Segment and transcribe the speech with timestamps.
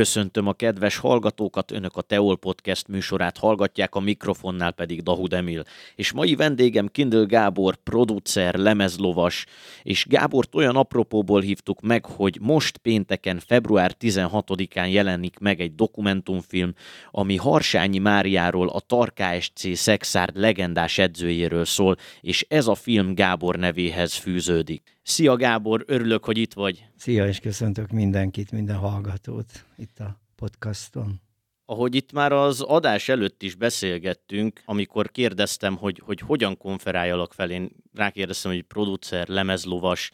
[0.00, 5.64] Köszöntöm a kedves hallgatókat, önök a Teol Podcast műsorát hallgatják, a mikrofonnál pedig Dahud Emil.
[5.94, 9.46] És mai vendégem Kindle Gábor, producer, lemezlovas,
[9.82, 16.74] és Gábort olyan apropóból hívtuk meg, hogy most pénteken, február 16-án jelenik meg egy dokumentumfilm,
[17.10, 23.56] ami Harsányi Máriáról, a Tarká SC Szexárd legendás edzőjéről szól, és ez a film Gábor
[23.56, 24.98] nevéhez fűződik.
[25.02, 26.86] Szia Gábor, örülök, hogy itt vagy.
[26.96, 31.20] Szia, és köszöntök mindenkit, minden hallgatót itt a podcaston.
[31.64, 37.50] Ahogy itt már az adás előtt is beszélgettünk, amikor kérdeztem, hogy, hogy hogyan konferáljalak fel,
[37.50, 40.10] én rákérdeztem, hogy producer, lemezlovas,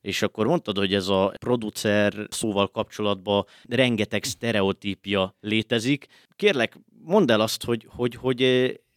[0.00, 6.06] és akkor mondtad, hogy ez a producer szóval kapcsolatban rengeteg sztereotípia létezik.
[6.36, 8.42] Kérlek, mondd el azt, hogy, hogy, hogy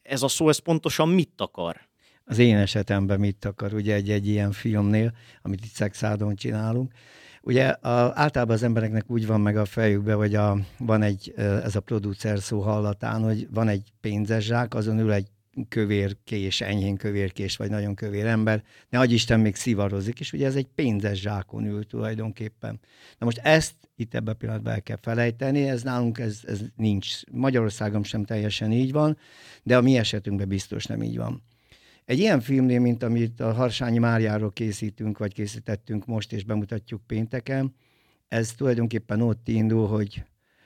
[0.01, 1.86] ez a szó ez pontosan mit akar?
[2.29, 6.91] Az én esetemben mit akar ugye egy-egy ilyen filmnél, amit itt Szexádon csinálunk.
[7.41, 11.75] Ugye a, általában az embereknek úgy van meg a fejükbe, hogy a, van egy, ez
[11.75, 15.27] a producer szó hallatán, hogy van egy pénzes zsák, azon ül egy
[15.69, 20.67] kövérkés, enyhén kövérkés, vagy nagyon kövér ember, ne Isten még szivarozik, és ugye ez egy
[20.75, 22.79] pénzes zsákon ül tulajdonképpen.
[23.17, 27.21] Na most ezt itt ebben a pillanatban el kell felejteni, ez nálunk ez, ez nincs.
[27.31, 29.17] Magyarországon sem teljesen így van,
[29.63, 31.43] de a mi esetünkben biztos nem így van.
[32.07, 37.75] Egy ilyen filmnél, mint amit a Harsányi Máriáról készítünk, vagy készítettünk most, és bemutatjuk pénteken,
[38.27, 40.23] ez tulajdonképpen ott indul, hogy,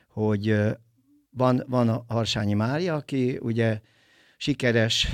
[0.07, 0.55] hogy
[1.29, 3.79] van, van a Harsányi Mária, aki ugye
[4.37, 5.07] sikeres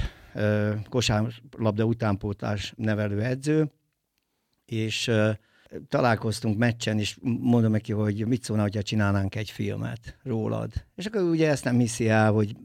[0.90, 3.72] kosárlabda utánpótlás nevelő edző,
[4.66, 5.12] és
[5.88, 10.72] találkoztunk meccsen, és mondom neki, hogy mit szólna, hogyha csinálnánk egy filmet rólad.
[10.96, 12.56] És akkor ugye ezt nem hiszi el, hogy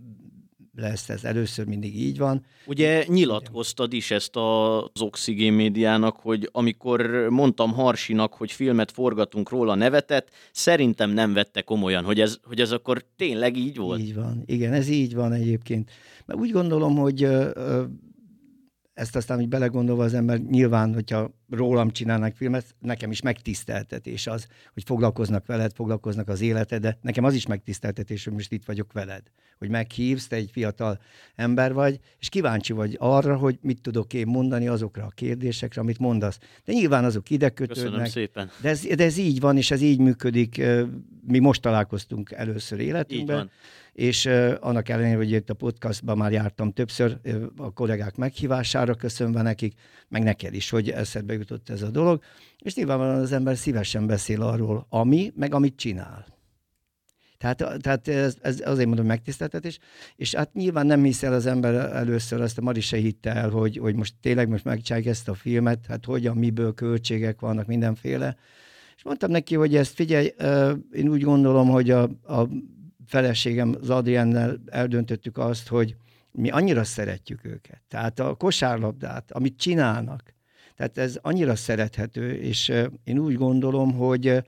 [0.77, 1.25] lesz ez.
[1.25, 2.45] Először mindig így van.
[2.67, 9.75] Ugye nyilatkoztad is ezt az Oxigén médiának, hogy amikor mondtam Harsinak, hogy filmet forgatunk róla
[9.75, 14.01] nevetet, szerintem nem vette komolyan, hogy ez, hogy ez akkor tényleg így volt.
[14.01, 15.91] Így van, igen, ez így van egyébként.
[16.27, 17.29] Mert úgy gondolom, hogy
[18.95, 24.47] ezt aztán így belegondolva az ember nyilván, hogyha rólam csinálnak filmet, nekem is megtiszteltetés az,
[24.75, 28.93] hogy foglalkoznak veled, foglalkoznak az életed, de nekem az is megtiszteltetés, hogy most itt vagyok
[28.93, 29.23] veled.
[29.59, 31.01] Hogy meghívsz, te egy fiatal
[31.35, 35.99] ember vagy, és kíváncsi vagy arra, hogy mit tudok én mondani azokra a kérdésekre, amit
[35.99, 36.39] mondasz.
[36.65, 37.85] De nyilván azok ide kötődnek.
[37.85, 38.51] Köszönöm szépen.
[38.61, 40.63] De ez, de ez így van, és ez így működik.
[41.27, 43.37] Mi most találkoztunk először életünkben.
[43.37, 43.51] Így van
[43.93, 44.27] és
[44.61, 47.19] annak ellenére, hogy itt a podcastban már jártam többször,
[47.57, 49.75] a kollégák meghívására köszönve nekik,
[50.09, 52.23] meg neked is, hogy eszedbe jutott ez a dolog,
[52.59, 56.27] és nyilvánvalóan az ember szívesen beszél arról, ami, meg amit csinál.
[57.39, 59.79] Tehát, tehát ez, ez azért mondom megtiszteltetés,
[60.17, 63.77] és hát nyilván nem hiszel az ember először, azt a Mari se hitte el, hogy,
[63.77, 68.37] hogy most tényleg most megcsináljuk ezt a filmet, hát hogyan, miből költségek vannak, mindenféle.
[68.97, 70.35] És mondtam neki, hogy ezt figyelj,
[70.93, 72.49] én úgy gondolom, hogy a, a
[73.07, 75.97] feleségem az Adriennel eldöntöttük azt, hogy
[76.33, 77.83] mi annyira szeretjük őket.
[77.89, 80.35] Tehát a kosárlabdát, amit csinálnak,
[80.77, 82.73] tehát ez annyira szerethető, és
[83.05, 84.43] én úgy gondolom, hogy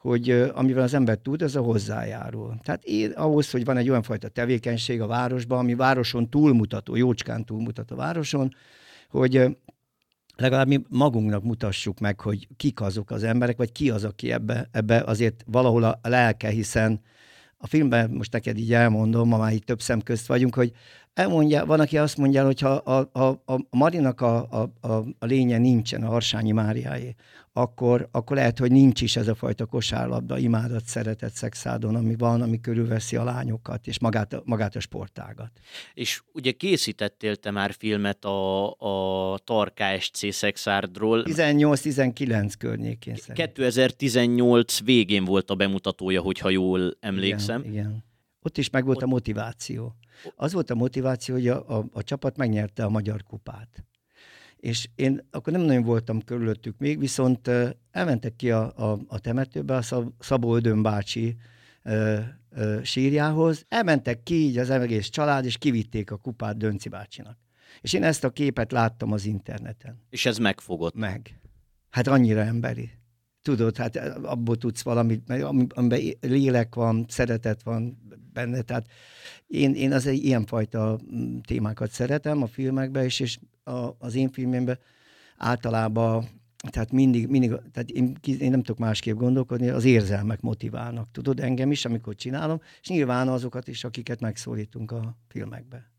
[0.00, 2.58] hogy amivel az ember tud, az a hozzájárul.
[2.62, 7.44] Tehát én ahhoz, hogy van egy olyan fajta tevékenység a városban, ami városon túlmutató, jócskán
[7.44, 8.54] túlmutat a városon,
[9.08, 9.56] hogy
[10.36, 14.68] legalább mi magunknak mutassuk meg, hogy kik azok az emberek, vagy ki az, aki ebbe,
[14.72, 17.00] ebbe azért valahol a lelke, hiszen
[17.62, 20.72] a filmben most neked így elmondom, ma már itt több szem közt vagyunk, hogy
[21.14, 24.88] elmondja, van, aki azt mondja, hogy ha a, a, a Marinak a, a,
[25.18, 27.14] a, lénye nincsen, a Harsányi Máriáé,
[27.60, 32.42] akkor, akkor lehet, hogy nincs is ez a fajta kosárlabda, imádat, szeretet szexádon, ami van,
[32.42, 35.50] ami körülveszi a lányokat, és magát, magát a sportágat.
[35.94, 41.22] És ugye készítettél te már filmet a, a Tarka SC Szexárdról.
[41.26, 43.46] 18-19 környékén szerintem.
[43.46, 47.60] 2018 végén volt a bemutatója, hogyha jól emlékszem.
[47.60, 48.04] Igen, igen.
[48.42, 49.94] Ott is meg volt a motiváció.
[50.34, 53.84] Az volt a motiváció, hogy a, a, a csapat megnyerte a magyar kupát
[54.60, 57.50] és én akkor nem nagyon voltam körülöttük még, viszont
[57.90, 59.82] elmentek ki a, a, a temetőbe, a
[60.18, 61.36] Szabó Ödön bácsi
[61.82, 62.18] ö,
[62.50, 67.38] ö, sírjához, elmentek ki így az egész család, és kivitték a kupát Dönci bácsinak.
[67.80, 70.00] És én ezt a képet láttam az interneten.
[70.10, 70.94] És ez megfogott?
[70.94, 71.40] Meg.
[71.90, 72.90] Hát annyira emberi.
[73.42, 75.30] Tudod, hát abból tudsz valamit,
[75.68, 77.98] amiben lélek van, szeretet van
[78.32, 78.86] benne, tehát
[79.46, 84.30] én, én az egy ilyenfajta mm, témákat szeretem a filmekben, és, és a, az én
[84.30, 84.78] filmemben
[85.36, 86.24] általában
[86.68, 91.70] tehát mindig, mindig tehát én, én nem tudok másképp gondolkodni, az érzelmek motiválnak, tudod, engem
[91.70, 95.90] is, amikor csinálom, és nyilván azokat is, akiket megszólítunk a filmekbe.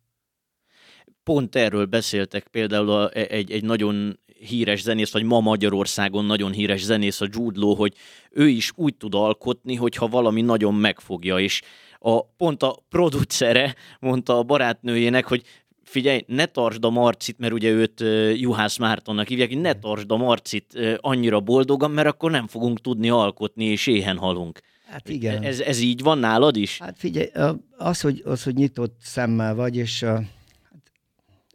[1.24, 6.84] Pont erről beszéltek például a, egy, egy nagyon híres zenész, vagy ma Magyarországon nagyon híres
[6.84, 7.94] zenész a Jude Law, hogy
[8.32, 11.62] ő is úgy tud alkotni, hogyha valami nagyon megfogja, és
[12.00, 15.44] a, pont a producere mondta a barátnőjének, hogy
[15.92, 18.04] figyelj, ne tartsd a Marcit, mert ugye őt
[18.40, 23.10] Juhász Mártonnak hívják, hogy ne tartsd a Marcit annyira boldogan, mert akkor nem fogunk tudni
[23.10, 24.60] alkotni, és éhen halunk.
[24.88, 25.44] Hát igen.
[25.44, 26.78] Ez, ez így van nálad is?
[26.78, 27.30] Hát figyelj,
[27.78, 30.06] az, hogy, az, hogy nyitott szemmel vagy, és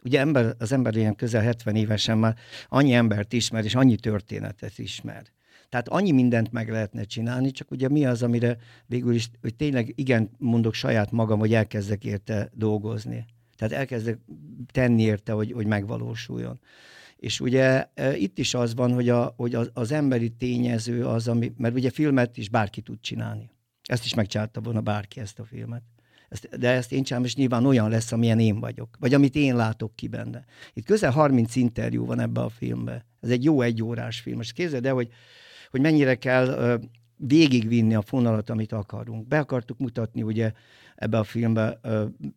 [0.03, 2.35] ugye ember, az ember ilyen közel 70 évesen már
[2.69, 5.23] annyi embert ismer, és annyi történetet ismer.
[5.69, 9.93] Tehát annyi mindent meg lehetne csinálni, csak ugye mi az, amire végül is, hogy tényleg
[9.95, 13.25] igen mondok saját magam, hogy elkezdek érte dolgozni.
[13.57, 14.19] Tehát elkezdek
[14.71, 16.59] tenni érte, hogy, hogy megvalósuljon.
[17.17, 21.53] És ugye e, itt is az van, hogy, a, hogy az, emberi tényező az, ami,
[21.57, 23.49] mert ugye filmet is bárki tud csinálni.
[23.83, 25.81] Ezt is megcsinálta volna bárki ezt a filmet.
[26.29, 29.55] Ezt, de ezt én csinálom, és nyilván olyan lesz, amilyen én vagyok, vagy amit én
[29.55, 30.45] látok ki benne.
[30.73, 33.05] Itt közel 30 interjú van ebbe a filmbe.
[33.21, 34.39] Ez egy jó egyórás film.
[34.39, 35.09] És képzeld el, hogy,
[35.69, 36.79] hogy mennyire kell
[37.15, 39.27] végigvinni a fonalat, amit akarunk.
[39.27, 40.51] Be akartuk mutatni ugye
[40.97, 41.79] ebbe a filmbe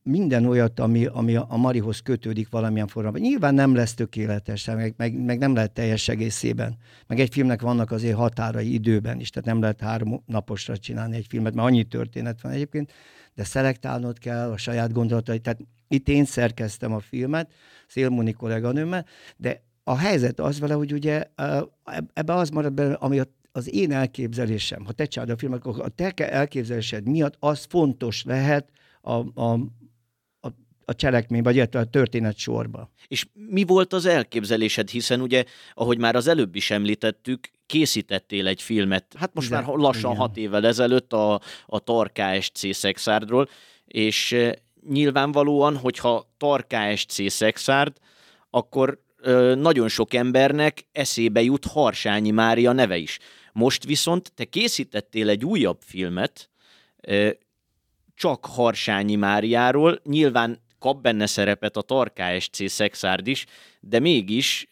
[0.03, 3.21] minden olyat, ami, ami a Marihoz kötődik valamilyen formában.
[3.21, 6.77] Nyilván nem lesz tökéletes, meg, meg, meg nem lehet teljes egészében.
[7.07, 11.27] Meg egy filmnek vannak azért határai időben is, tehát nem lehet három naposra csinálni egy
[11.29, 12.93] filmet, mert annyi történet van egyébként,
[13.35, 15.43] de szelektálnod kell a saját gondolatait.
[15.43, 17.53] Tehát itt én szerkeztem a filmet,
[17.87, 21.25] Szélmoni kolléganőmmel, de a helyzet az vele, hogy ugye
[22.13, 25.85] ebbe az marad bele, ami a az én elképzelésem, ha te csinálod a filmet, akkor
[25.85, 28.69] a te elképzelésed miatt az fontos lehet
[29.01, 29.59] a, a,
[30.91, 32.91] a, cselekmény, vagy illetve a történet sorba.
[33.07, 35.45] És mi volt az elképzelésed, hiszen ugye,
[35.75, 40.23] ahogy már az előbb is említettük, készítettél egy filmet, hát most De, már lassan igen.
[40.23, 43.49] hat évvel ezelőtt a, a Tarká SC Szexárdról,
[43.85, 44.53] és eh,
[44.89, 47.97] nyilvánvalóan, hogyha Tarká SC Szexárd,
[48.51, 49.01] akkor
[49.55, 53.19] nagyon sok embernek eszébe jut Harsányi Mária neve is.
[53.53, 56.51] Most viszont te készítettél egy újabb filmet,
[58.15, 63.47] csak Harsányi Máriáról, nyilván kap benne szerepet a Tarká SC Szexárd is,
[63.81, 64.67] de mégis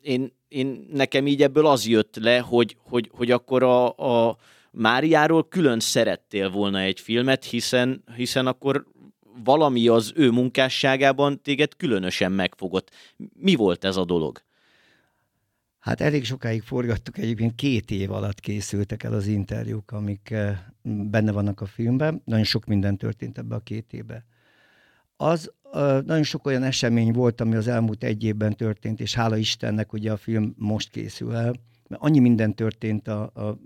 [0.00, 3.96] én, én nekem így ebből az jött le, hogy, hogy, hogy akkor a,
[4.28, 4.36] a
[4.70, 8.86] Máriáról külön szerettél volna egy filmet, hiszen, hiszen akkor
[9.44, 12.90] valami az ő munkásságában téged különösen megfogott.
[13.32, 14.42] Mi volt ez a dolog?
[15.78, 21.32] Hát elég sokáig forgattuk, egyébként két év alatt készültek el az interjúk, amik eh, benne
[21.32, 22.22] vannak a filmben.
[22.24, 24.24] Nagyon sok minden történt ebbe a két évbe.
[25.16, 29.36] Az eh, nagyon sok olyan esemény volt, ami az elmúlt egy évben történt, és hála
[29.36, 31.54] Istennek ugye a film most készül el,
[31.88, 33.58] mert annyi minden történt a, a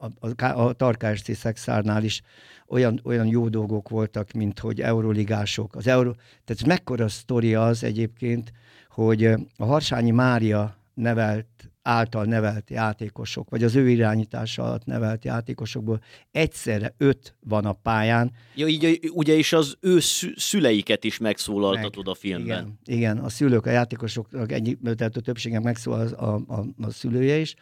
[0.00, 2.22] a, a, a Tarkás Szexárnál is
[2.66, 5.74] olyan, olyan jó dolgok voltak, mint hogy euroligások.
[5.74, 6.12] Az Euro,
[6.44, 8.52] tehát mekkora sztori az egyébként,
[8.88, 9.24] hogy
[9.56, 11.46] a Harsányi Mária nevelt,
[11.82, 16.00] által nevelt játékosok, vagy az ő irányítása alatt nevelt játékosokból
[16.30, 18.32] egyszerre öt van a pályán.
[18.54, 19.98] Ja, így ugye is az ő
[20.36, 22.78] szüleiket is megszólaltatod Meg, a filmben.
[22.84, 27.36] Igen, igen, a szülők, a játékosoknak ennyi, tehát a többségnek megszólal a, a, a szülője
[27.36, 27.54] is,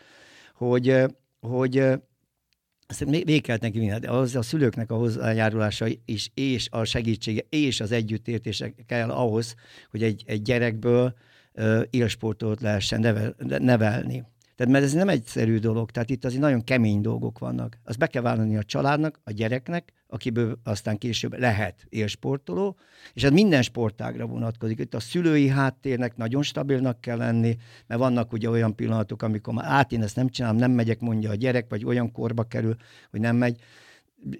[0.54, 0.94] hogy,
[1.40, 1.98] hogy
[2.88, 7.42] ezt végig kellett neki vinni, de az a szülőknek a hozzájárulása is, és a segítsége,
[7.48, 9.54] és az együttértése kell ahhoz,
[9.90, 11.14] hogy egy, egy gyerekből
[11.90, 14.24] élsportot lehessen nevel, nevelni.
[14.56, 17.78] Tehát mert ez nem egyszerű dolog, tehát itt azért nagyon kemény dolgok vannak.
[17.84, 22.76] Azt be kell vállalni a családnak, a gyereknek, akiből aztán később lehet élsportoló,
[23.12, 24.78] és ez minden sportágra vonatkozik.
[24.78, 29.64] Itt a szülői háttérnek nagyon stabilnak kell lenni, mert vannak ugye olyan pillanatok, amikor már
[29.68, 32.76] át én ezt nem csinálom, nem megyek, mondja a gyerek, vagy olyan korba kerül,
[33.10, 33.60] hogy nem megy.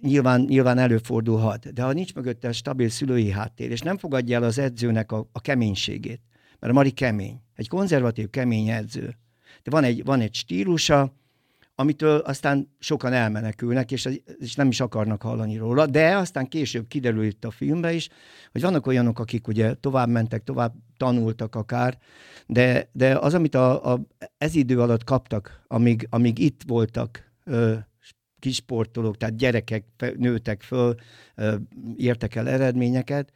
[0.01, 4.43] Nyilván, nyilván előfordulhat, de ha nincs mögötte a stabil szülői háttér, és nem fogadja el
[4.43, 6.21] az edzőnek a, a keménységét,
[6.59, 9.17] mert a Mari kemény, egy konzervatív, kemény edző.
[9.63, 11.13] De van egy, van egy stílusa,
[11.81, 14.09] amitől aztán sokan elmenekülnek, és,
[14.39, 18.09] és nem is akarnak hallani róla, de aztán később kiderül itt a filmben is,
[18.53, 21.99] hogy vannak olyanok, akik ugye tovább mentek, tovább tanultak akár,
[22.47, 24.01] de, de az, amit a, a,
[24.39, 27.75] ez idő alatt kaptak, amíg, amíg itt voltak ö,
[28.39, 29.85] kisportolók, tehát gyerekek
[30.17, 30.95] nőtek föl,
[31.35, 31.55] ö,
[31.97, 33.33] értek el eredményeket,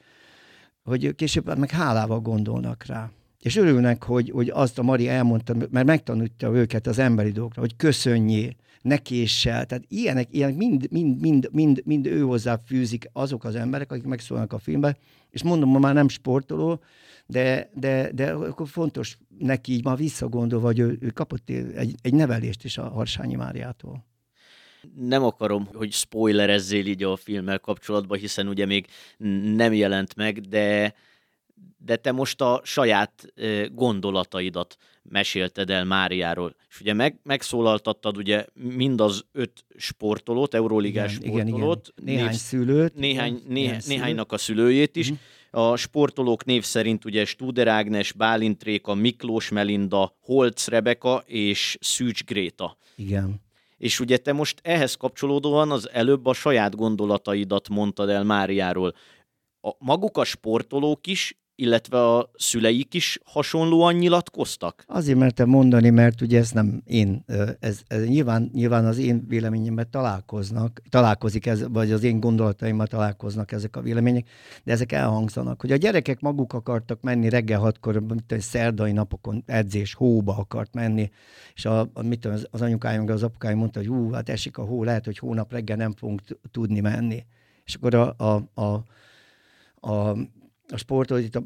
[0.82, 3.11] hogy később meg hálával gondolnak rá.
[3.42, 7.76] És örülnek, hogy, hogy azt a Mari elmondta, mert megtanulta őket az emberi dolgokra, hogy
[7.76, 9.66] köszönjé, ne késsel.
[9.66, 14.04] Tehát ilyenek, ilyenek mind, mind, mind, mind, mind ő hozzá fűzik azok az emberek, akik
[14.04, 14.96] megszólnak a filmbe.
[15.30, 16.80] És mondom, ma már nem sportoló,
[17.26, 22.14] de, de, de akkor fontos neki így ma visszagondolva, hogy ő, ő kapott egy, egy
[22.14, 24.04] nevelést is a Harsányi Máriától
[24.96, 28.87] nem akarom, hogy spoilerezzél így a filmmel kapcsolatban, hiszen ugye még
[29.54, 30.94] nem jelent meg, de
[31.85, 33.33] de te most a saját
[33.73, 36.54] gondolataidat mesélted el Máriáról.
[36.69, 41.92] És ugye meg, megszólaltattad ugye mind az öt sportolót, euróligás igen, sportolót.
[41.97, 42.14] Igen, igen.
[42.14, 42.95] Néhány név, szülőt.
[42.95, 45.11] Néhány, néhány, néhány néhánynak a szülőjét is.
[45.11, 45.71] Uh-huh.
[45.73, 52.25] A sportolók név szerint ugye Studer Ágnes, Bálint Réka, Miklós Melinda, Holc Rebeka és Szűcs
[52.25, 52.76] Gréta.
[52.97, 53.40] Igen.
[53.78, 58.95] És ugye te most ehhez kapcsolódóan az előbb a saját gondolataidat mondtad el Máriáról.
[59.61, 64.85] A, maguk a sportolók is illetve a szüleik is hasonlóan nyilatkoztak?
[64.87, 67.25] Azért mertem mondani, mert ugye ez nem én,
[67.61, 73.52] ez, ez nyilván, nyilván az én véleményemben találkoznak, találkozik ez, vagy az én gondolataimmal találkoznak
[73.52, 74.28] ezek a vélemények,
[74.64, 79.42] de ezek elhangzanak, hogy a gyerekek maguk akartak menni reggel hatkor, mint egy szerdai napokon
[79.47, 81.11] edzés, hóba akart menni,
[81.54, 84.62] és a, a, mit tudom, az anyukáim, az apukáim mondta, hogy hú, hát esik a
[84.62, 87.25] hó, lehet, hogy hónap reggel nem fogunk tudni menni.
[87.64, 88.85] És akkor a, a, a,
[89.90, 90.16] a
[90.72, 91.42] a sportot, itt a,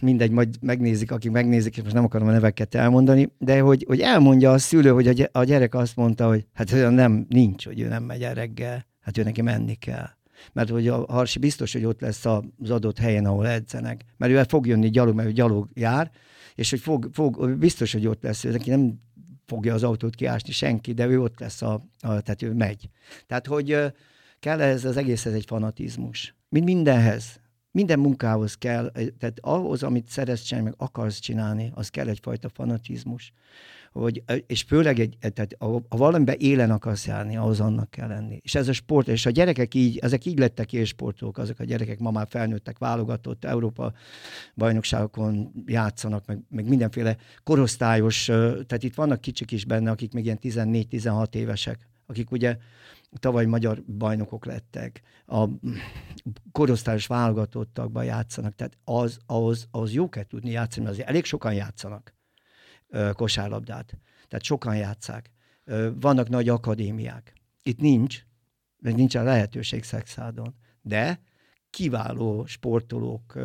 [0.00, 4.00] mindegy, majd megnézik, akik megnézik, és most nem akarom a neveket elmondani, de hogy, hogy
[4.00, 7.88] elmondja a szülő, hogy a gyerek azt mondta, hogy hát olyan nem, nincs, hogy ő
[7.88, 10.08] nem megy el reggel, hát ő neki menni kell.
[10.52, 14.04] Mert hogy a Harsi biztos, hogy ott lesz az adott helyen, ahol edzenek.
[14.16, 16.10] Mert ő fog jönni gyalog, mert ő gyalog jár,
[16.54, 19.00] és hogy fog, fog, biztos, hogy ott lesz, ő neki nem
[19.46, 22.88] fogja az autót kiásni senki, de ő ott lesz, a, a, tehát ő megy.
[23.26, 23.92] Tehát, hogy
[24.40, 26.34] kell ez az egész ez egy fanatizmus.
[26.48, 27.40] Mint mindenhez
[27.72, 33.32] minden munkához kell, tehát ahhoz, amit szeretsz csinálni, meg akarsz csinálni, az kell egyfajta fanatizmus.
[33.92, 38.40] Hogy, és főleg, egy, tehát ha valamiben élen akarsz járni, ahhoz annak kell lenni.
[38.42, 41.98] És ez a sport, és a gyerekek így, ezek így lettek élsportok, azok a gyerekek
[41.98, 43.92] ma már felnőttek, válogatott, Európa
[44.54, 50.38] bajnokságokon játszanak, meg, meg mindenféle korosztályos, tehát itt vannak kicsik is benne, akik még ilyen
[50.42, 52.56] 14-16 évesek, akik ugye
[53.18, 55.48] tavaly magyar bajnokok lettek, a
[56.52, 61.54] korosztályos válogatottakban játszanak, tehát az, ahhoz, ahhoz jó kell tudni játszani, mert azért elég sokan
[61.54, 62.14] játszanak
[63.12, 65.30] kosárlabdát, tehát sokan játszák.
[65.94, 67.32] Vannak nagy akadémiák.
[67.62, 68.22] Itt nincs,
[68.78, 71.20] mert nincs a lehetőség szexádon, de
[71.70, 73.38] kiváló sportolók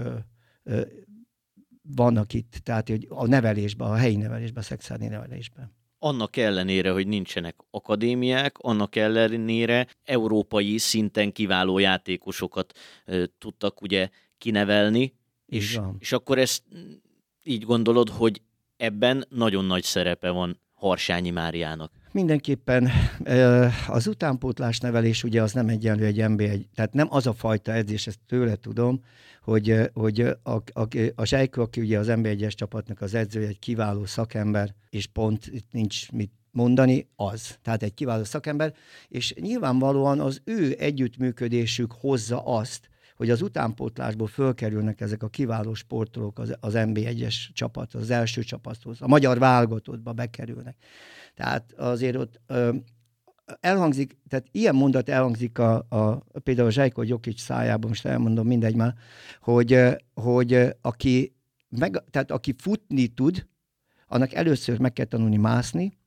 [1.81, 5.76] vannak itt, tehát a nevelésben, a helyi nevelésben, a szexádi nevelésben
[6.07, 12.77] annak ellenére, hogy nincsenek akadémiák, annak ellenére európai szinten kiváló játékosokat
[13.37, 15.13] tudtak ugye kinevelni,
[15.45, 16.63] és, és akkor ezt
[17.43, 18.41] így gondolod, hogy
[18.77, 21.91] ebben nagyon nagy szerepe van Harsányi Máriának.
[22.11, 22.89] Mindenképpen
[23.87, 28.07] az utánpótlás nevelés ugye az nem egyenlő egy MB1, tehát nem az a fajta edzés,
[28.07, 29.03] ezt tőle tudom,
[29.41, 34.05] hogy, hogy a, a, a Zsejkő, aki ugye az MB1-es csapatnak az edzője, egy kiváló
[34.05, 37.57] szakember, és pont itt nincs mit mondani, az.
[37.61, 38.73] Tehát egy kiváló szakember,
[39.07, 46.39] és nyilvánvalóan az ő együttműködésük hozza azt, hogy az utánpótlásból fölkerülnek ezek a kiváló sportolók
[46.39, 50.75] az, az NB1-es csapat, az első csapathoz, a magyar válogatottba bekerülnek.
[51.37, 52.75] Tehát azért ott ö,
[53.59, 58.75] elhangzik, tehát ilyen mondat elhangzik a, a például a Zsajko Gyokics szájában, most elmondom mindegy
[58.75, 58.93] már,
[59.41, 59.79] hogy,
[60.13, 61.35] hogy aki,
[61.69, 63.47] meg, tehát aki futni tud,
[64.07, 65.97] annak először meg kell tanulni mászni,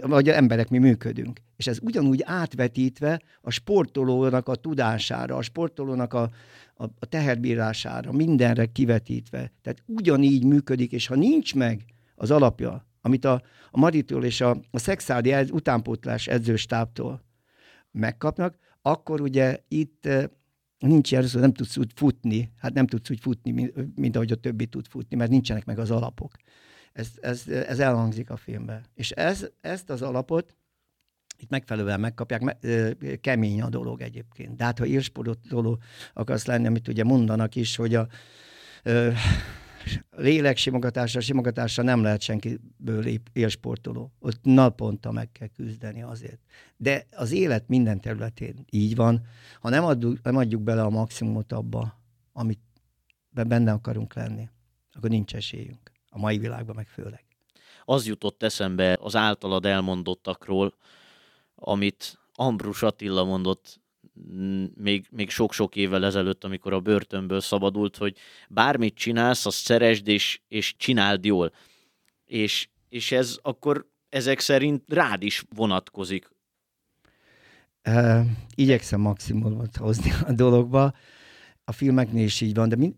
[0.00, 1.40] vagy az emberek mi működünk.
[1.56, 6.30] És ez ugyanúgy átvetítve a sportolónak a tudására, a sportolónak a,
[6.74, 9.52] a, a teherbírására, mindenre kivetítve.
[9.62, 11.84] Tehát ugyanígy működik, és ha nincs meg
[12.14, 17.24] az alapja, amit a, a Maritól és a, a szexádi ez, utánpótlás edzőstábtól
[17.90, 20.24] megkapnak, akkor ugye itt eh,
[20.78, 24.36] nincs ilyen, nem tudsz úgy futni, hát nem tudsz úgy futni, mint, mint ahogy a
[24.36, 26.32] többi tud futni, mert nincsenek meg az alapok.
[26.92, 28.84] Ez, ez, ez elhangzik a filmben.
[28.94, 30.56] És ez, ezt az alapot
[31.36, 32.56] itt megfelelően megkapják,
[33.20, 34.56] kemény a dolog egyébként.
[34.56, 35.78] De hát, ha írsportoló
[36.14, 38.08] akarsz lenni, amit ugye mondanak is, hogy a
[40.10, 44.12] ö, lélek simogatásra, simogatásra nem lehet senkiből élsportoló.
[44.18, 46.40] Ott naponta meg kell küzdeni azért.
[46.76, 49.26] De az élet minden területén így van.
[49.60, 52.00] Ha nem adjuk, nem adjuk bele a maximumot abba,
[52.32, 52.60] amit
[53.30, 54.48] benne akarunk lenni,
[54.92, 55.92] akkor nincs esélyünk.
[56.08, 57.24] A mai világban meg főleg.
[57.84, 60.74] Az jutott eszembe az általad elmondottakról,
[61.54, 63.80] amit Ambrus Attila mondott
[64.74, 68.16] még, még sok-sok évvel ezelőtt, amikor a börtönből szabadult, hogy
[68.48, 71.52] bármit csinálsz, azt szeresd és, és csináld jól.
[72.24, 76.28] És, és ez akkor ezek szerint rád is vonatkozik.
[77.88, 80.94] Uh, igyekszem maximumot hozni a dologba.
[81.64, 82.94] A filmeknél is így van, de mind,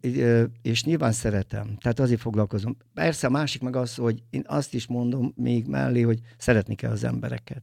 [0.62, 1.76] és nyilván szeretem.
[1.78, 2.76] Tehát azért foglalkozom.
[2.94, 6.90] Persze a másik meg az, hogy én azt is mondom még mellé, hogy szeretni kell
[6.90, 7.62] az embereket.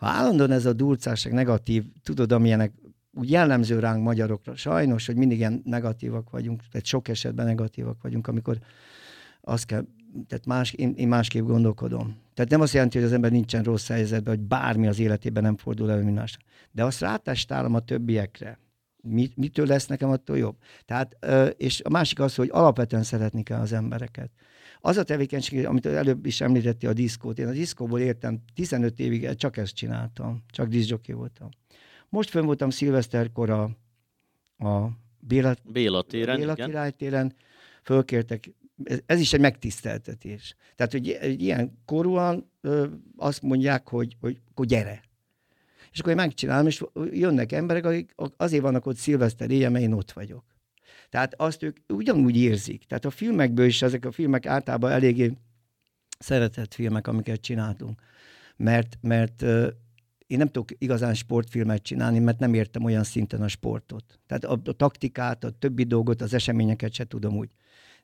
[0.00, 2.72] Ha állandóan ez a durcásság negatív, tudod, amilyenek
[3.12, 8.26] úgy jellemző ránk magyarokra, sajnos, hogy mindig ilyen negatívak vagyunk, tehát sok esetben negatívak vagyunk,
[8.26, 8.58] amikor
[9.40, 9.84] azt kell,
[10.26, 12.16] tehát más, én, én másképp gondolkodom.
[12.34, 15.56] Tehát nem azt jelenti, hogy az ember nincsen rossz helyzetben, hogy bármi az életében nem
[15.56, 16.38] fordul elő más.
[16.72, 18.58] De azt rátestálom a többiekre.
[19.02, 20.56] Mit, mitől lesz nekem attól jobb?
[20.84, 21.26] Tehát,
[21.56, 24.30] és a másik az, hogy alapvetően szeretni kell az embereket.
[24.80, 29.34] Az a tevékenység, amit előbb is említette a diszkót, én a diszkóból értem, 15 évig
[29.34, 31.48] csak ezt csináltam, csak diszjoké voltam.
[32.08, 33.62] Most fönn voltam szilveszterkor a,
[34.66, 37.34] a Béla, Béla téren, Béla király téren,
[37.82, 38.50] fölkértek,
[38.84, 40.56] ez, ez is egy megtiszteltetés.
[40.76, 45.02] Tehát, hogy egy ilyen korúan ö, azt mondják, hogy, hogy hogy gyere.
[45.92, 49.92] És akkor én megcsinálom, és jönnek emberek, akik azért vannak ott szilveszter éjjel, mert én
[49.92, 50.44] ott vagyok.
[51.08, 52.84] Tehát azt ők ugyanúgy érzik.
[52.84, 55.32] Tehát a filmekből is ezek a filmek általában eléggé
[56.18, 58.00] szeretett filmek, amiket csináltunk.
[58.56, 59.42] Mert, mert
[60.26, 64.20] én nem tudok igazán sportfilmet csinálni, mert nem értem olyan szinten a sportot.
[64.26, 67.50] Tehát a, a taktikát, a többi dolgot, az eseményeket se tudom úgy.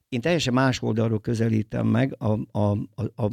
[0.09, 3.25] Én teljesen más oldalról közelítem meg a, a, a, a,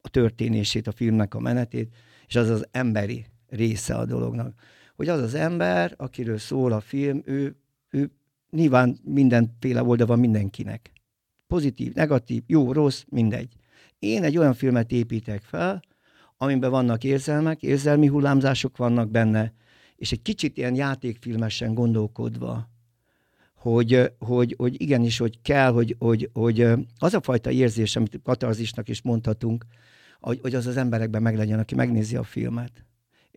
[0.00, 1.94] a történését, a filmnek a menetét,
[2.26, 4.54] és az az emberi része a dolognak.
[4.96, 7.56] Hogy az az ember, akiről szól a film, ő,
[7.90, 8.10] ő
[8.50, 10.92] nyilván mindenféle oldal van mindenkinek.
[11.46, 13.54] Pozitív, negatív, jó, rossz, mindegy.
[13.98, 15.82] Én egy olyan filmet építek fel,
[16.36, 19.52] amiben vannak érzelmek, érzelmi hullámzások vannak benne,
[19.96, 22.68] és egy kicsit ilyen játékfilmesen gondolkodva,
[23.54, 26.60] hogy, hogy, hogy igenis, hogy kell, hogy, hogy, hogy
[26.98, 29.64] az a fajta érzés, amit katarzisnak is mondhatunk,
[30.20, 32.84] hogy, hogy az az emberekben meglegyen, aki megnézi a filmet.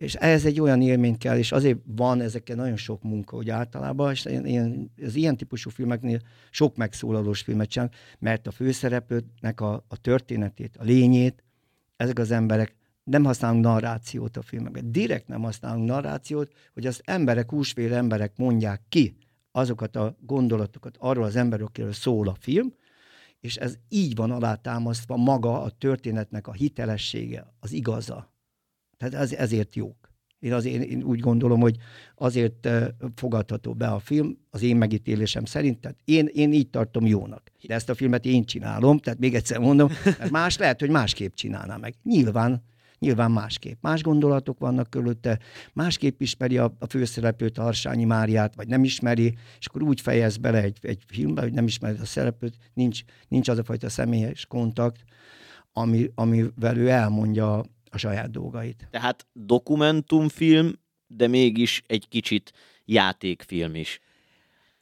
[0.00, 4.10] És ehhez egy olyan élmény kell, és azért van ezekkel nagyon sok munka, hogy általában,
[4.10, 9.96] és én, az ilyen típusú filmeknél sok megszólalós filmet csinálok, mert a főszereplőnek a, a
[9.96, 11.44] történetét, a lényét,
[11.96, 14.92] ezek az emberek nem használunk narrációt a filmekben.
[14.92, 19.16] Direkt nem használunk narrációt, hogy az emberek, húsvér emberek mondják ki
[19.52, 22.74] azokat a gondolatokat arról az emberről, akiről szól a film,
[23.40, 28.32] és ez így van alátámasztva maga a történetnek a hitelessége, az igaza.
[29.00, 29.96] Tehát ez, ezért jók.
[30.38, 31.76] Én, azért, én úgy gondolom, hogy
[32.14, 32.68] azért
[33.14, 37.50] fogadható be a film, az én megítélésem szerint, tehát én, én így tartom jónak.
[37.66, 41.34] De ezt a filmet én csinálom, tehát még egyszer mondom, mert más lehet, hogy másképp
[41.34, 41.94] csinálná meg.
[42.02, 42.62] Nyilván
[42.98, 43.82] nyilván másképp.
[43.82, 45.38] Más gondolatok vannak körülötte,
[45.72, 50.36] másképp ismeri a, a főszereplőt, a Harsányi Máriát, vagy nem ismeri, és akkor úgy fejez
[50.36, 54.46] bele egy, egy filmbe, hogy nem ismeri a szereplőt, nincs, nincs az a fajta személyes
[54.46, 55.04] kontakt,
[55.72, 58.88] ami, amivel ő elmondja a saját dolgait.
[58.90, 60.72] Tehát dokumentumfilm,
[61.06, 62.52] de mégis egy kicsit
[62.84, 64.00] játékfilm is.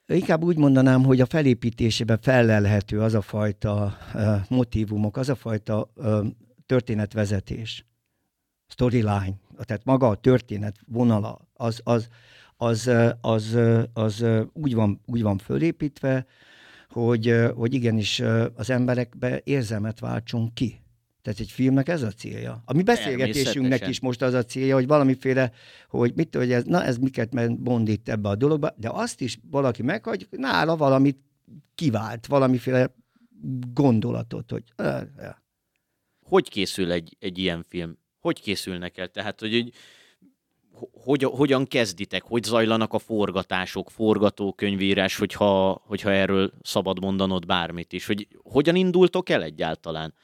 [0.07, 5.91] Inkább úgy mondanám, hogy a felépítésében felelhető az a fajta uh, motivumok, az a fajta
[5.95, 6.27] uh,
[6.67, 7.85] történetvezetés,
[8.67, 12.09] storyline, tehát maga a történet vonala, az, az,
[12.57, 12.91] az,
[13.21, 13.57] az, az,
[13.93, 16.27] az úgy, van, úgy van fölépítve,
[16.89, 18.23] hogy, hogy igenis
[18.55, 20.81] az emberekbe érzelmet váltson ki.
[21.29, 22.63] Tehát egy filmnek ez a célja.
[22.65, 25.53] A mi beszélgetésünknek is most az a célja, hogy valamiféle,
[25.89, 29.39] hogy mit hogy ez, na ez miket mond itt ebbe a dologba, de azt is
[29.51, 31.19] valaki meghagy, nála valamit
[31.75, 32.95] kivált, valamiféle
[33.73, 34.65] gondolatot, hogy...
[36.23, 37.99] Hogy készül egy, egy ilyen film?
[38.21, 39.09] Hogy készülnek el?
[39.09, 39.73] Tehát, hogy, hogy
[40.93, 48.07] hogy, hogyan kezditek, hogy zajlanak a forgatások, forgatókönyvírás, hogyha, hogyha erről szabad mondanod bármit is,
[48.07, 50.15] hogy hogyan indultok el egyáltalán?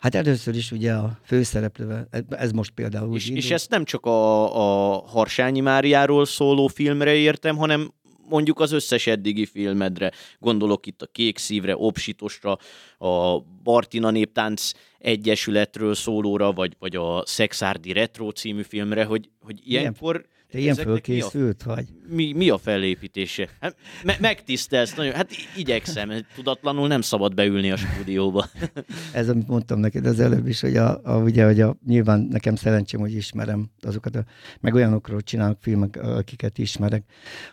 [0.00, 4.94] Hát először is ugye a főszereplővel, ez most például és, és ezt nem csak a,
[4.94, 7.92] a Harsányi Máriáról szóló filmre értem, hanem
[8.28, 12.58] mondjuk az összes eddigi filmedre, gondolok itt a Kék Szívre, Opsitosra,
[12.98, 20.14] a Bartina Néptánc Egyesületről szólóra, vagy, vagy a Szexárdi Retro című filmre, hogy, hogy ilyenkor...
[20.14, 21.86] Ilyen te ilyen fölkészült mi a, vagy?
[22.08, 23.48] Mi, mi a fellépítése?
[23.60, 25.14] Hát, me- megtisztelsz nagyon.
[25.14, 28.46] Hát igyekszem, tudatlanul nem szabad beülni a stúdióba.
[29.12, 32.54] Ez, amit mondtam neked az előbb is, hogy, a, a, ugye, hogy a, nyilván nekem
[32.54, 34.24] szerencsém, hogy ismerem azokat, a,
[34.60, 37.04] meg olyanokról csinálok filmek, akiket ismerek.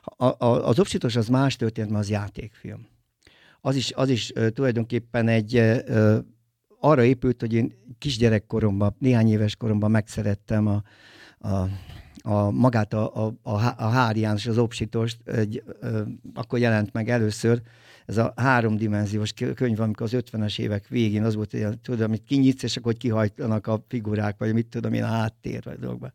[0.02, 2.88] A, a, az Opsitos az más történet, mert az játékfilm.
[3.62, 5.62] Az is, az is tulajdonképpen egy
[6.80, 10.84] arra épült, hogy én kisgyerekkoromban, néhány éves koromban megszerettem a,
[11.48, 11.70] a
[12.28, 16.02] a, magát a, a, a, a János, az Opsitost, egy, ö,
[16.34, 17.62] akkor jelent meg először,
[18.06, 22.64] ez a háromdimenziós könyv, amikor az 50-es évek végén az volt, hogy tudod, amit kinyitsz,
[22.64, 26.14] és akkor kihajtanak a figurák, vagy mit tudom én, a háttér, vagy dolgokban.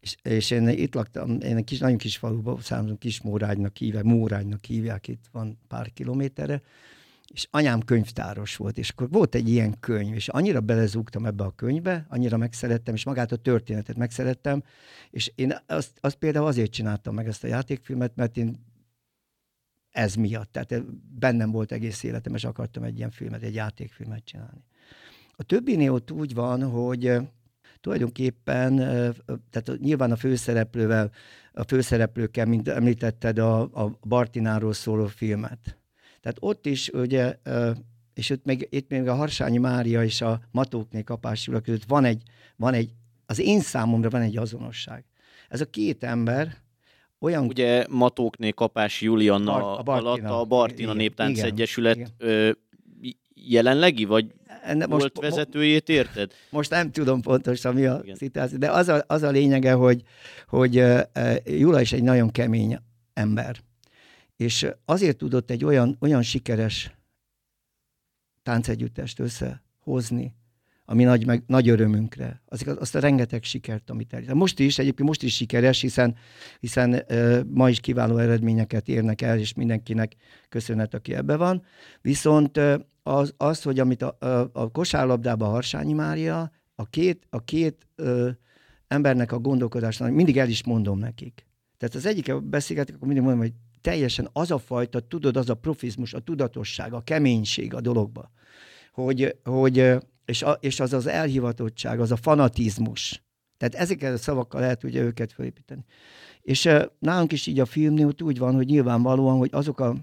[0.00, 4.04] És, és én itt laktam, én egy kis, nagyon kis faluban származom, kis Mórágynak hívják,
[4.04, 6.62] Mórágynak hívják, itt van pár kilométerre,
[7.34, 11.54] és anyám könyvtáros volt, és akkor volt egy ilyen könyv, és annyira belezúgtam ebbe a
[11.56, 14.62] könyvbe, annyira megszerettem, és magát a történetet megszerettem,
[15.10, 18.64] és én azt, azt például azért csináltam meg ezt a játékfilmet, mert én
[19.90, 20.84] ez miatt, tehát
[21.18, 24.64] bennem volt egész életem, és akartam egy ilyen filmet, egy játékfilmet csinálni.
[25.36, 27.12] A többinél ott úgy van, hogy
[27.80, 28.76] tulajdonképpen,
[29.50, 31.10] tehát nyilván a főszereplővel,
[31.52, 35.78] a főszereplőkkel, mint említetted, a, a Bartináról szóló filmet.
[36.24, 37.36] Tehát ott is ugye,
[38.14, 42.22] és ott még, itt még a Harsányi Mária és a Matókné Kapás között van egy,
[42.56, 42.90] van egy,
[43.26, 45.04] az én számomra van egy azonosság.
[45.48, 46.56] Ez a két ember,
[47.18, 47.44] olyan...
[47.44, 52.08] Ugye Matókné Kapás Julianna Bar- a Bartina, alatt a Bartina Néptánc igen, Egyesület igen.
[52.18, 52.50] Ö,
[53.34, 54.26] jelenlegi, vagy
[54.62, 56.32] Enne most, volt vezetőjét, érted?
[56.50, 60.02] Most nem tudom pontosan mi a szituáció, de az a, az a lényege, hogy,
[60.48, 61.00] hogy uh,
[61.44, 62.78] Jula is egy nagyon kemény
[63.12, 63.56] ember.
[64.36, 66.96] És azért tudott egy olyan, olyan sikeres
[68.42, 70.34] táncegyüttest összehozni,
[70.84, 72.42] ami nagy, meg, nagy örömünkre.
[72.46, 74.34] Az, azt a rengeteg sikert, amit el.
[74.34, 76.16] Most is, egyébként most is sikeres, hiszen,
[76.60, 80.14] hiszen uh, ma is kiváló eredményeket érnek el, és mindenkinek
[80.48, 81.64] köszönet, aki ebbe van.
[82.00, 87.44] Viszont uh, az, az, hogy amit a, a, a kosárlabdában Harsányi Mária, a két, a
[87.44, 88.30] két ö,
[88.88, 91.46] embernek a gondolkodásnak, mindig el is mondom nekik.
[91.78, 95.54] Tehát az egyik beszélgetek, akkor mindig mondom, hogy teljesen az a fajta, tudod, az a
[95.54, 98.30] profizmus, a tudatosság, a keménység a dologba,
[98.92, 103.22] hogy, hogy és, a, és az az elhivatottság, az a fanatizmus.
[103.56, 105.84] Tehát ezekkel a szavakkal lehet ugye őket felépíteni.
[106.42, 106.68] És
[106.98, 109.94] nálunk is így a filmnél úgy van, hogy nyilvánvalóan, hogy azok a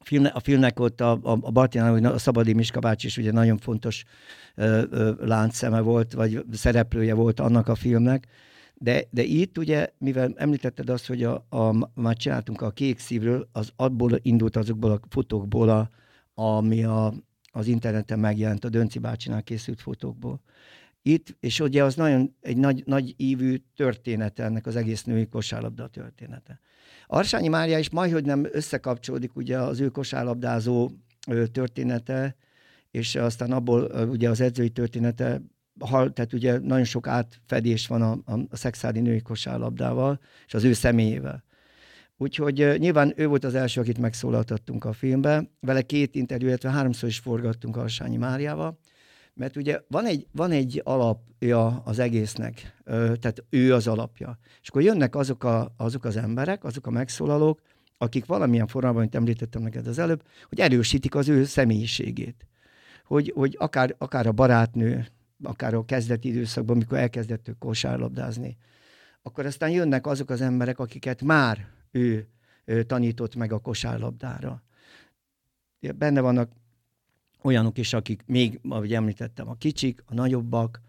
[0.00, 3.58] filmne, a filmnek ott a, a, a Bartinán, a Szabadi Miska bácsi is ugye nagyon
[3.58, 4.04] fontos
[4.54, 8.26] ö, ö, láncszeme volt, vagy szereplője volt annak a filmnek,
[8.82, 13.48] de, de itt ugye, mivel említetted azt, hogy a, a, már csináltunk a kék szívről,
[13.52, 15.90] az abból indult azokból a fotókból, a,
[16.34, 17.14] ami a,
[17.52, 20.40] az interneten megjelent, a Dönci bácsinál készült fotókból.
[21.02, 25.86] Itt, és ugye az nagyon egy nagy, nagy ívű története ennek az egész női kosárlabda
[25.86, 26.60] története.
[27.06, 30.90] Arsányi Mária is hogy nem összekapcsolódik ugye az ő kosárlabdázó
[31.52, 32.36] története,
[32.90, 35.42] és aztán abból ugye az edzői története,
[35.88, 40.72] tehát ugye nagyon sok átfedés van a, a, a szexádi női kosárlabdával, és az ő
[40.72, 41.44] személyével.
[42.16, 45.50] Úgyhogy nyilván ő volt az első, akit megszólaltattunk a filmbe.
[45.60, 48.78] Vele két interjú, illetve háromszor is forgattunk Arsányi Máriával,
[49.34, 54.38] mert ugye van egy, van egy alapja az egésznek, tehát ő az alapja.
[54.62, 57.60] És akkor jönnek azok, a, azok az emberek, azok a megszólalók,
[57.98, 62.46] akik valamilyen formában, amit említettem neked az előbb, hogy erősítik az ő személyiségét.
[63.04, 65.06] Hogy, hogy akár, akár a barátnő,
[65.42, 68.56] akár a kezdeti időszakban, amikor elkezdett ő kosárlabdázni,
[69.22, 72.28] akkor aztán jönnek azok az emberek, akiket már ő,
[72.64, 74.62] ő tanított meg a kosárlabdára.
[75.96, 76.52] Benne vannak
[77.42, 80.80] olyanok is, akik még, ahogy említettem, a kicsik, a nagyobbak,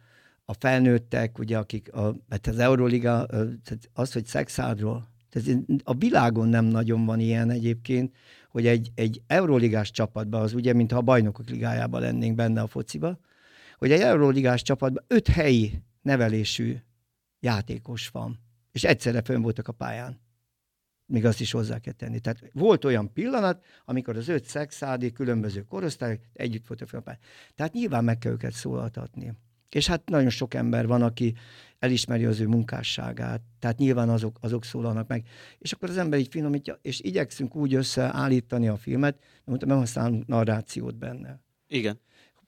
[0.46, 3.26] a felnőttek, ugye, akik, a, mert az Euroliga,
[3.94, 8.16] az, hogy szexádról, tehát a világon nem nagyon van ilyen egyébként,
[8.50, 13.20] hogy egy, egy Euroligás csapatban, az ugye, mintha a bajnokok ligájában lennénk benne a fociba,
[13.82, 16.76] hogy egy Euroligás csapatban öt helyi nevelésű
[17.40, 18.40] játékos van,
[18.72, 20.20] és egyszerre fönn voltak a pályán
[21.12, 22.20] még azt is hozzá kell tenni.
[22.20, 27.18] Tehát volt olyan pillanat, amikor az öt szexádi különböző korosztályok együtt voltak fel.
[27.56, 29.34] Tehát nyilván meg kell őket szólaltatni.
[29.70, 31.34] És hát nagyon sok ember van, aki
[31.80, 35.28] elismeri az ő munkásságát, tehát nyilván azok, azok szólalnak meg.
[35.58, 40.28] És akkor az ember így finomítja, és igyekszünk úgy összeállítani a filmet, mondtam, nem használunk
[40.28, 41.40] narrációt benne.
[41.68, 42.00] Igen.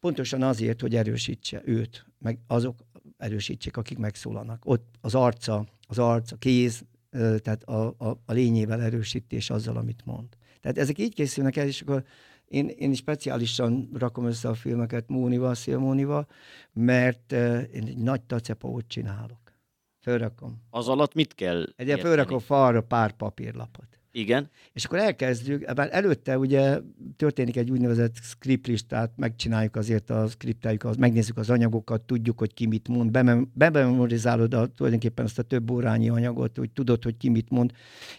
[0.03, 2.79] Pontosan azért, hogy erősítse őt, meg azok
[3.17, 4.65] erősítsék, akik megszólalnak.
[4.65, 10.05] Ott az arca, az arc, a kéz, tehát a, a, a lényével erősítés azzal, amit
[10.05, 10.27] mond.
[10.61, 12.03] Tehát ezek így készülnek el, és akkor
[12.45, 16.27] én, én speciálisan rakom össze a filmeket Mónival, Szilmónival,
[16.73, 19.53] mert én egy nagy tacepót csinálok.
[19.99, 20.61] Fölrakom.
[20.69, 23.99] Az alatt mit kell Egy fölrakom falra pár papírlapot.
[24.15, 24.49] Igen.
[24.73, 26.79] És akkor elkezdjük, ebben előtte ugye
[27.15, 32.87] történik egy úgynevezett scriptlistát, megcsináljuk azért a skripteljük, megnézzük az anyagokat, tudjuk, hogy ki mit
[32.87, 33.11] mond,
[33.53, 37.71] bememorizálod a, tulajdonképpen azt a több órányi anyagot, hogy tudod, hogy ki mit mond,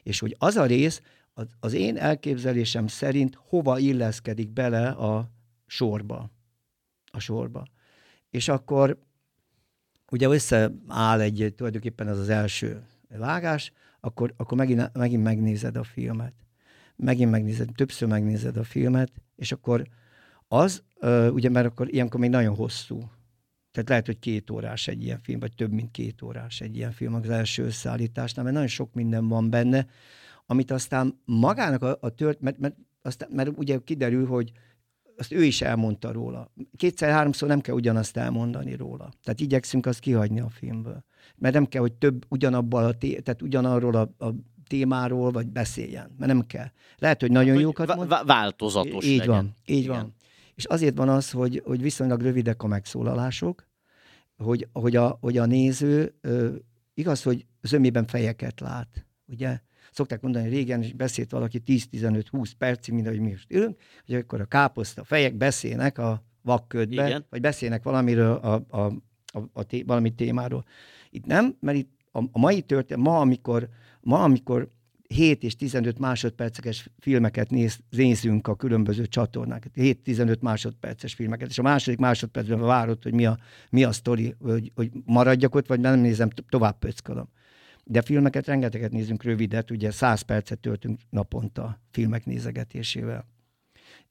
[0.02, 1.02] és hogy az a rész,
[1.34, 5.30] az, az én elképzelésem szerint hova illeszkedik bele a
[5.66, 6.30] sorba.
[7.12, 7.66] A sorba.
[8.30, 8.98] És akkor
[10.10, 13.72] ugye összeáll egy, tulajdonképpen ez az első vágás,
[14.04, 16.34] akkor, akkor megint, megint megnézed a filmet.
[16.96, 19.86] Megint megnézed, többször megnézed a filmet, és akkor
[20.48, 20.82] az,
[21.30, 22.98] ugye mert akkor ilyenkor még nagyon hosszú.
[23.70, 26.92] Tehát lehet, hogy két órás egy ilyen film, vagy több, mint két órás egy ilyen
[26.92, 29.86] film az első összeállításnál, mert nagyon sok minden van benne,
[30.46, 34.52] amit aztán magának a, a tört, mert, mert, aztán, mert ugye kiderül, hogy
[35.16, 36.52] azt ő is elmondta róla.
[36.76, 39.12] Kétszer-háromszor nem kell ugyanazt elmondani róla.
[39.22, 41.04] Tehát igyekszünk azt kihagyni a filmből.
[41.36, 44.34] Mert nem kell, hogy több ugyanabban a té- tehát ugyanarról a, a
[44.66, 46.66] témáról, vagy beszéljen, mert nem kell.
[46.98, 48.14] Lehet, hogy nagyon hát, jókat mond.
[48.26, 49.34] Változatos Így legyen.
[49.34, 49.96] van, így Igen.
[49.96, 50.14] van.
[50.54, 53.66] És azért van az, hogy, hogy viszonylag rövidek a megszólalások,
[54.36, 56.54] hogy, hogy, a, hogy a néző ö,
[56.94, 59.60] igaz, hogy zömében fejeket lát, ugye?
[59.92, 64.14] Szokták mondani, hogy régen is beszélt valaki 10-15-20 percig, mint ahogy mi most ülünk, hogy
[64.14, 67.26] akkor a káposzta fejek beszélnek a vakködbe, Igen.
[67.30, 68.92] vagy beszélnek valamiről, a, a,
[69.26, 70.64] a, a té, valami témáról.
[71.14, 73.68] Itt nem, mert itt a, mai történet, ma, amikor,
[74.00, 74.68] ma, amikor
[75.08, 79.70] 7 és 15 másodperces filmeket néz, nézünk a különböző csatornák.
[79.74, 83.38] 7-15 másodperces filmeket, és a második másodpercben várod, hogy mi a,
[83.70, 87.28] mi a sztori, hogy, hogy maradjak ott, vagy nem nézem, tovább pöckölöm.
[87.84, 93.26] De filmeket rengeteget nézünk rövidet, ugye 100 percet töltünk naponta filmek nézegetésével.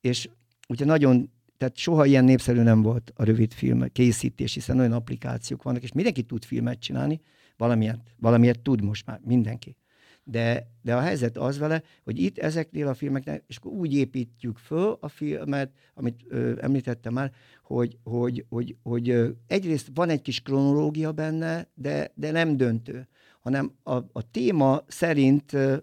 [0.01, 0.29] És
[0.67, 1.31] ugye nagyon,
[1.63, 5.91] tehát soha ilyen népszerű nem volt a rövid film készítés, hiszen olyan applikációk vannak, és
[5.91, 7.21] mindenki tud filmet csinálni,
[7.58, 9.76] valamiért, valamiért tud most már mindenki.
[10.23, 14.58] De, de a helyzet az vele, hogy itt ezeknél a filmeknél, és akkor úgy építjük
[14.58, 17.32] föl a filmet, amit ö, említettem már,
[17.63, 23.08] hogy, hogy, hogy, hogy ö, egyrészt van egy kis kronológia benne, de, de nem döntő,
[23.41, 25.78] hanem a, a téma szerint ö,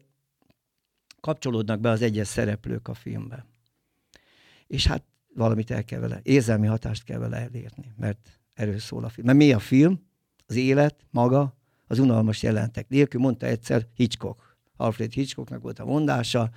[1.21, 3.47] kapcsolódnak be az egyes szereplők a filmbe.
[4.67, 5.03] És hát
[5.35, 9.27] valamit el kell vele, érzelmi hatást kell vele elérni, mert erről szól a film.
[9.27, 10.09] Mert mi a film?
[10.47, 14.57] Az élet maga, az unalmas jelentek nélkül, mondta egyszer Hitchcock.
[14.77, 16.51] Alfred Hitchcocknak volt a mondása,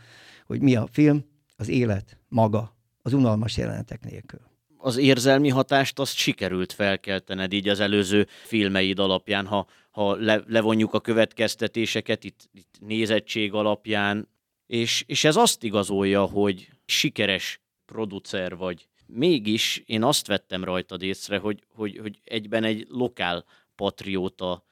[0.45, 4.39] hogy mi a film, az élet maga, az unalmas jelenetek nélkül.
[4.77, 10.93] Az érzelmi hatást azt sikerült felkeltened így az előző filmeid alapján, ha, ha le, levonjuk
[10.93, 14.27] a következtetéseket itt, itt nézettség alapján,
[14.67, 17.62] és, és ez azt igazolja, hogy sikeres
[17.93, 18.87] producer vagy.
[19.07, 24.63] Mégis én azt vettem rajtad észre, hogy, hogy, hogy egyben egy lokál patrióta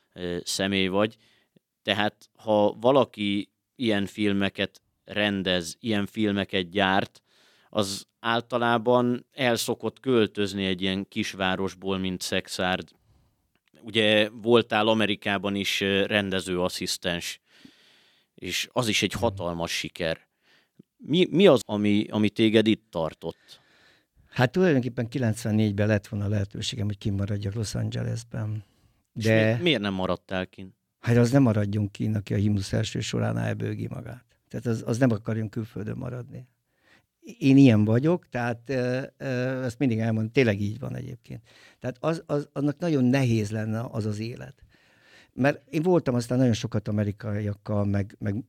[0.43, 1.15] személy vagy.
[1.84, 7.21] Tehát ha valaki ilyen filmeket rendez, ilyen filmeket gyárt,
[7.69, 12.89] az általában el szokott költözni egy ilyen kisvárosból, mint Szexárd.
[13.81, 17.41] Ugye voltál Amerikában is rendezőasszisztens,
[18.36, 20.27] és az is egy hatalmas siker.
[21.06, 23.60] Mi, mi az, ami, ami téged itt tartott?
[24.30, 28.64] Hát tulajdonképpen 94-ben lett volna lehetőségem, hogy kimaradjak Los Angelesben.
[29.14, 29.56] De...
[29.56, 30.76] mi, miért nem maradtál kint?
[31.00, 34.26] Hát az nem maradjunk ki, aki a himnusz első során elbőgi magát.
[34.48, 36.48] Tehát az, az nem akarjon külföldön maradni.
[37.40, 39.28] Én ilyen vagyok, tehát e, e,
[39.64, 41.42] ezt mindig elmondom, tényleg így van egyébként.
[41.80, 44.64] Tehát az, az, annak nagyon nehéz lenne az az élet.
[45.34, 48.44] Mert én voltam aztán nagyon sokat amerikaiakkal, meg, meg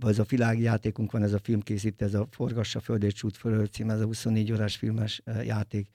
[0.00, 3.90] ez a világjátékunk van, ez a filmkészít, ez a Forgassa Föld és Csút fölöl cím,
[3.90, 5.88] ez a 24 órás filmes játék.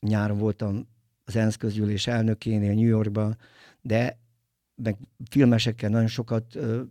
[0.00, 0.88] Nyáron voltam
[1.24, 3.36] az ENSZ közgyűlés elnökénél New Yorkban,
[3.80, 4.18] de
[4.74, 4.96] meg
[5.30, 6.82] filmesekkel nagyon sokat ö,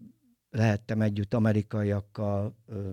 [0.49, 2.91] lehettem együtt amerikaiakkal, ö,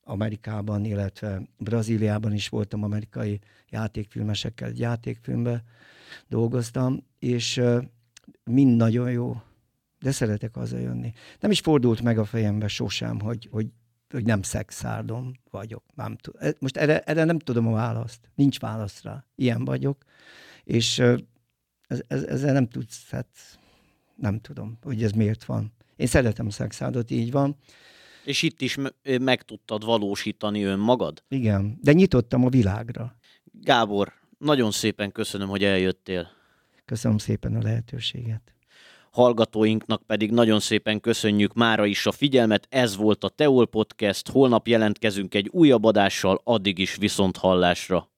[0.00, 5.64] Amerikában, illetve Brazíliában is voltam amerikai játékfilmesekkel, egy játékfilmbe
[6.28, 7.82] dolgoztam, és ö,
[8.44, 9.42] mind nagyon jó,
[10.00, 11.12] de szeretek hazajönni.
[11.40, 13.66] Nem is fordult meg a fejembe sosem, hogy, hogy
[14.10, 15.82] hogy nem szexárdom vagyok.
[15.94, 16.34] Nem tud.
[16.38, 18.30] E, most erre, erre nem tudom a választ.
[18.34, 19.24] Nincs válasz rá.
[19.34, 20.04] Ilyen vagyok.
[20.64, 23.28] És ez, ez, ezzel nem tudsz, hát
[24.16, 25.72] nem tudom, hogy ez miért van.
[25.96, 27.56] Én szeretem szexárdot, így van.
[28.24, 28.78] És itt is
[29.20, 31.22] meg tudtad valósítani önmagad?
[31.28, 33.16] Igen, de nyitottam a világra.
[33.52, 36.28] Gábor, nagyon szépen köszönöm, hogy eljöttél.
[36.84, 38.55] Köszönöm szépen a lehetőséget
[39.16, 42.66] hallgatóinknak pedig nagyon szépen köszönjük mára is a figyelmet.
[42.70, 48.08] Ez volt a Teol Podcast, holnap jelentkezünk egy újabb adással, addig is viszont hallásra.